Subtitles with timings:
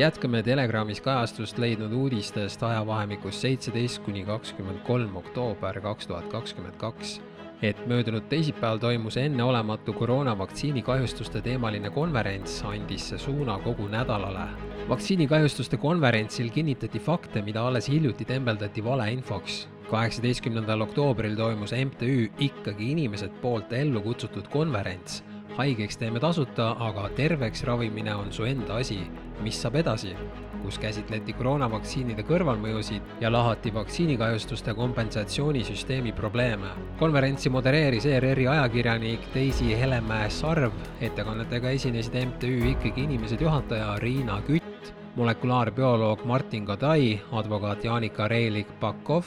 [0.00, 7.18] jätkame Telegramis kajastust leidnud uudistest ajavahemikus seitseteist kuni kakskümmend kolm oktoober kaks tuhat kakskümmend kaks
[7.62, 14.48] et möödunud teisipäeval toimus enneolematu koroonavaktsiini kahjustuste teemaline konverents, andis see suuna kogu nädalale.
[14.88, 19.68] vaktsiinikahjustuste konverentsil kinnitati fakte, mida alles hiljuti tembeldati valeinfoks.
[19.90, 25.24] kaheksateistkümnendal oktoobril toimus MTÜ Ikkagi inimesed poolt ellu kutsutud konverents
[25.56, 29.00] haigeks teeme tasuta, aga terveks ravimine on su enda asi.
[29.40, 30.14] mis saab edasi?
[30.62, 36.68] kus käsitleti koroonavaktsiinide kõrvalmõjusid ja lahati vaktsiinikahjustuste kompensatsioonisüsteemi probleeme.
[36.98, 44.92] konverentsi modereeris ERR-i ajakirjanik Daisy Helemäe Sarv, ettekannetega esinesid MTÜ Ikkagi Inimesed juhataja Riina Kütt,
[45.16, 49.24] molekulaarbioloog Martin Kadai, advokaat Jaanika Reilik-Pakov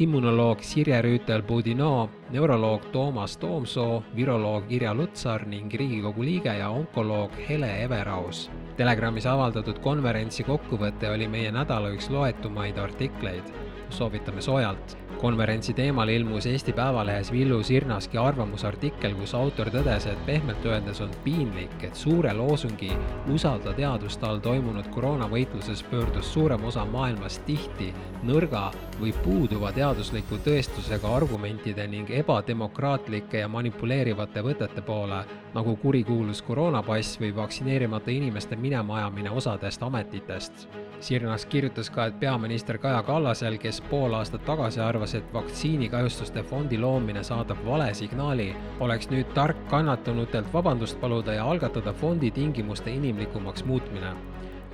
[0.00, 7.70] immunoloog Sirje Rüütel-Budinoo, neuroloog Toomas Toomsoo, viroloog Irja Lutsar ning Riigikogu liige ja onkoloog Hele
[7.84, 8.48] Everaus.
[8.76, 13.54] Telegramis avaldatud konverentsi kokkuvõte oli meie nädala üks loetumaid artikleid.
[13.90, 20.64] soovitame soojalt konverentsi teemal ilmus Eesti Päevalehes Villu Sirnaski arvamusartikkel, kus autor tõdes, et pehmelt
[20.66, 22.90] öeldes on piinlik, et suure loosungi
[23.32, 27.92] usalda teadust all toimunud koroonavõitluses pöördus suurem osa maailmast tihti
[28.24, 28.70] nõrga
[29.00, 37.34] või puuduva teadusliku tõestusega argumentide ning ebademokraatlike ja manipuleerivate võtete poole, nagu kurikuulus koroonapass või
[37.36, 40.68] vaktsineerimata inimeste minemajamine osadest ametitest.
[41.04, 46.78] Sirnas kirjutas ka, et peaminister Kaja Kallasel, kes pool aastat tagasi arvas, et vaktsiinikahjustuste fondi
[46.78, 53.64] loomine saadab vale signaali, oleks nüüd tark kannatanutelt vabandust paluda ja algatada fondi tingimuste inimlikumaks
[53.68, 54.14] muutmine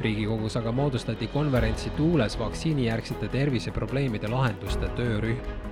[0.00, 5.69] riigikogus aga moodustati konverentsi tuules vaktsiinijärgsete terviseprobleemide lahenduste töörühm.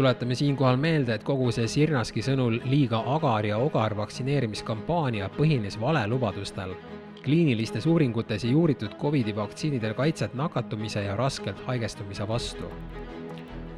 [0.00, 6.72] Tuletame siinkohal meelde, et kogu see Sirnaski sõnul liiga agar ja ogar vaktsineerimiskampaania põhines valelubadustel
[7.20, 12.70] kliinilistes uuringutes ei uuritud Covidi vaktsiinidel kaitset nakatumise ja raskelt haigestumise vastu.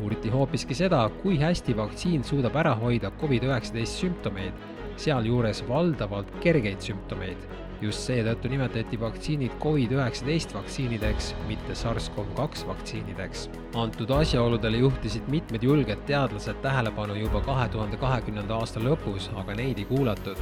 [0.00, 4.52] uuriti hoopiski seda, kui hästi vaktsiin suudab ära hoida Covid-19 sümptomeid,
[4.96, 7.50] sealjuures valdavalt kergeid sümptomeid.
[7.82, 13.48] just seetõttu nimetati vaktsiinid Covid-19 vaktsiinideks, mitte SARS-CoV-2 vaktsiinideks.
[13.74, 19.78] antud asjaoludele juhtisid mitmed julged teadlased tähelepanu juba kahe tuhande kahekümnenda aasta lõpus, aga neid
[19.78, 20.38] ei kuulatud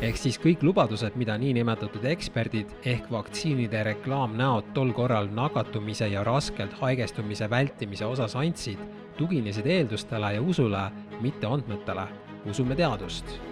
[0.00, 6.78] ehk siis kõik lubadused, mida niinimetatud eksperdid ehk vaktsiinide reklaamnäod tol korral nakatumise ja raskelt
[6.80, 8.80] haigestumise vältimise osas andsid,
[9.20, 10.88] tuginesid eeldustele ja usule,
[11.20, 12.08] mitte andmetele.
[12.48, 13.49] usume teadust.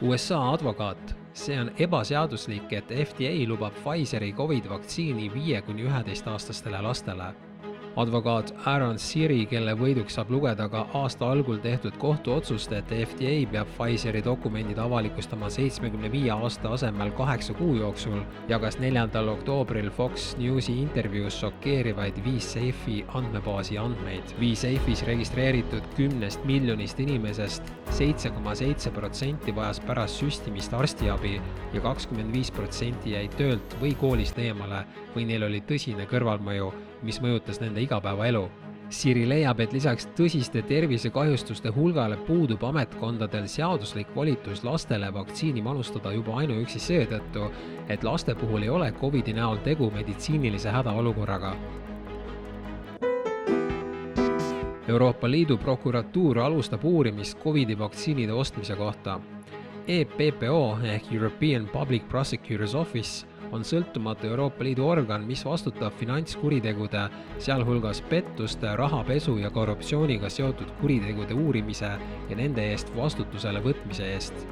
[0.00, 1.16] USA advokaat.
[1.34, 7.32] See on ebaseaduslik, et FDA lubab Pfizeri Covid vaktsiini viie kuni üheteistaastastele lastele
[7.98, 13.70] advokaat Aaron Siri, kelle võiduks saab lugeda ka aasta algul tehtud kohtuotsust, et FDA peab
[13.74, 18.20] Pfizeri dokumendid avalikustama seitsmekümne viie aasta asemel kaheksa kuu jooksul,
[18.50, 24.34] jagas neljandal oktoobril Fox Newsi intervjuus šokeerivaid VSafe'i andmebaasi andmeid.
[24.38, 31.38] VSafe'is registreeritud kümnest miljonist inimesest seitse koma seitse protsenti vajas pärast süstimist arstiabi
[31.74, 34.84] ja kakskümmend viis protsenti jäid töölt või koolist eemale
[35.16, 36.70] või neil oli tõsine kõrvalmõju
[37.02, 38.48] mis mõjutas nende igapäevaelu.
[38.88, 46.38] Siri leiab, et lisaks tõsiste tervisekahjustuste hulgale puudub ametkondadel seaduslik volitus lastele vaktsiini manustada juba
[46.40, 47.50] ainuüksi seetõttu,
[47.88, 51.52] et laste puhul ei ole Covidi näol tegu meditsiinilise hädaolukorraga.
[54.88, 59.20] Euroopa Liidu prokuratuur alustab uurimist Covidi vaktsiinide ostmise kohta.
[59.88, 63.26] EPPO ehk European Public Prosecutors Office
[63.56, 67.06] on sõltumatu Euroopa Liidu organ, mis vastutab finantskuritegude,
[67.40, 71.94] sealhulgas pettuste, rahapesu ja korruptsiooniga seotud kuritegude uurimise
[72.28, 74.44] ja nende eest vastutusele võtmise eest.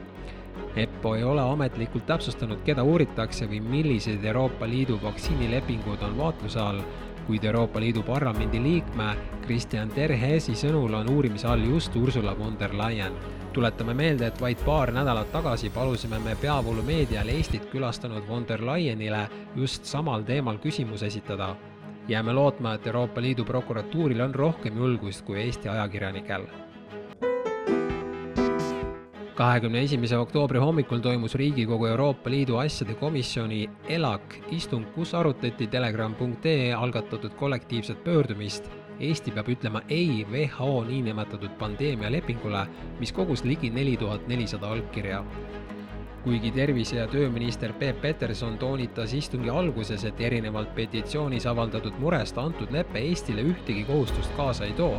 [0.76, 6.80] EPPO ei ole ametlikult täpsustanud, keda uuritakse või millised Euroopa Liidu vaktsiinilepingud on vaatluse all,
[7.26, 9.16] kuid Euroopa Liidu Parlamendi liikme
[9.46, 13.12] Christian Terhesi sõnul on uurimise all just Ursula von der Leyen
[13.56, 19.22] tuletame meelde, et vaid paar nädalat tagasi palusime me peavoolumeedial Eestit külastanud von der Leyenile
[19.56, 21.56] just samal teemal küsimus esitada.
[22.08, 26.46] jääme lootma, et Euroopa Liidu prokuratuuril on rohkem julgust kui Eesti ajakirjanikel
[29.36, 36.72] kahekümne esimese oktoobri hommikul toimus Riigikogu Euroopa Liidu asjade komisjoni ELAK istung, kus arutati telegram.ee
[36.74, 42.62] algatatud kollektiivset pöördumist Eesti peab ütlema ei WHO niinimetatud pandeemialepingule,
[43.00, 45.24] mis kogus ligi neli tuhat nelisada allkirja.
[46.24, 52.72] kuigi tervise- ja tööminister Peep Peterson toonitas istungi alguses, et erinevalt petitsioonis avaldatud murest antud
[52.72, 54.98] lepe Eestile ühtegi kohustust kaasa ei too,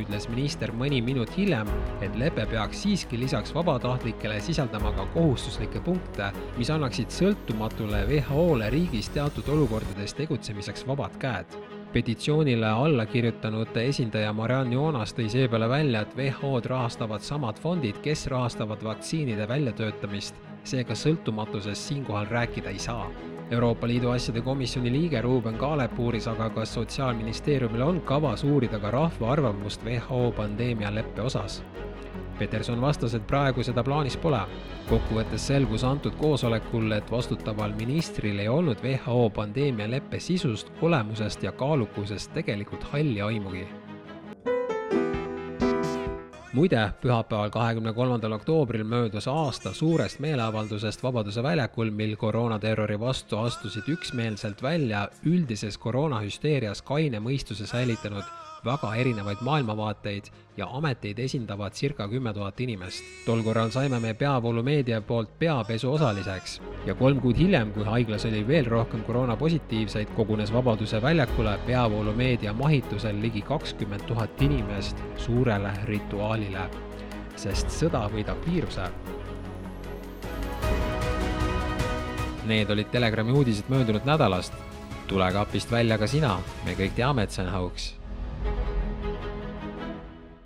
[0.00, 1.68] ütles minister mõni minut hiljem,
[2.04, 9.10] et lepe peaks siiski lisaks vabatahtlikele sisaldama ka kohustuslikke punkte, mis annaksid sõltumatule WHO-le riigis
[9.14, 11.58] teatud olukordades tegutsemiseks vabad käed.
[11.94, 18.26] Petitsioonile alla kirjutanute esindaja Marianne Joonas tõi seepeale välja, et WHO-d rahastavad samad fondid, kes
[18.32, 23.10] rahastavad vaktsiinide väljatöötamist, seega sõltumatusest siinkohal rääkida ei saa.
[23.50, 28.90] Euroopa Liidu asjade komisjoni liige Ruuben Kaalep uuris aga, kas Sotsiaalministeeriumil on kavas uurida ka
[28.90, 31.62] rahva arvamust WHO pandeemialeppe osas
[32.38, 34.40] Peterson vastas, et praegu seda plaanis pole.
[34.88, 42.32] kokkuvõttes selgus antud koosolekul, et vastutaval ministril ei olnud WHO pandeemialeppe sisust, olemusest ja kaalukusest
[42.34, 43.66] tegelikult halli aimugi
[46.54, 53.88] muide, pühapäeval, kahekümne kolmandal oktoobril möödus aasta suurest meeleavaldusest Vabaduse väljakul, mil koroonaterrori vastu astusid
[53.90, 58.24] üksmeelselt välja üldises koroonahüsteerias kaine mõistuse säilitanud
[58.64, 60.24] väga erinevaid maailmavaateid
[60.56, 63.04] ja ameteid esindavad circa kümme tuhat inimest.
[63.26, 66.60] tol korral saime me peavoolumeedia poolt peapesu osaliseks.
[66.86, 73.22] Ja kolm kuud hiljem, kui haiglas oli veel rohkem koroonapositiivseid, kogunes Vabaduse väljakule peavoolumeedia mahitusel
[73.22, 76.68] ligi kakskümmend tuhat inimest suurele rituaalile,
[77.36, 78.88] sest sõda võidab viiruse.
[82.44, 84.52] Need olid Telegrami uudised möödunud nädalast.
[85.08, 88.03] tule kapist välja ka sina, me kõik teame, et see on hauks